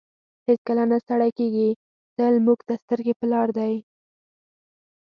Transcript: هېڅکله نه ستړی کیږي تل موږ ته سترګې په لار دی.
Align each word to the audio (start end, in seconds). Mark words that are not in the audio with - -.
هېڅکله 0.47 0.83
نه 0.91 0.97
ستړی 1.03 1.31
کیږي 1.39 1.69
تل 2.15 2.33
موږ 2.45 2.59
ته 2.67 2.73
سترګې 2.83 3.13
په 3.19 3.25
لار 3.31 3.47
دی. 3.57 3.73